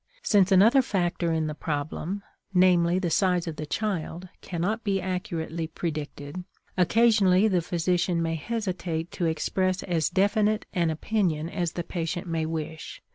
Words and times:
Since 0.23 0.51
another 0.51 0.81
factor 0.81 1.31
in 1.31 1.45
the 1.45 1.53
problem, 1.53 2.23
namely, 2.55 2.97
the 2.97 3.11
size 3.11 3.45
of 3.45 3.57
the 3.57 3.67
child, 3.67 4.29
cannot 4.41 4.83
be 4.83 4.99
accurately 4.99 5.67
predicted, 5.67 6.43
occasionally 6.75 7.47
the 7.47 7.61
physician 7.61 8.19
may 8.19 8.33
hesitate 8.33 9.11
to 9.11 9.27
express 9.27 9.83
as 9.83 10.09
definite 10.09 10.65
an 10.73 10.89
opinion 10.89 11.49
as 11.49 11.73
the 11.73 11.83
patient 11.83 12.25
may 12.25 12.47
wish. 12.47 12.99